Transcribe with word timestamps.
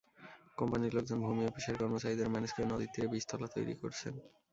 কোম্পানির 0.57 0.95
লোকজন 0.95 1.19
ভূমি 1.21 1.43
অফিসের 1.45 1.79
কর্মচারীদের 1.79 2.31
ম্যানেজ 2.33 2.51
করে 2.53 2.65
নদীর 2.65 2.91
তীরে 2.93 3.07
বীজতলা 3.11 3.47
তৈরি 3.55 3.73
করছেন। 3.81 4.13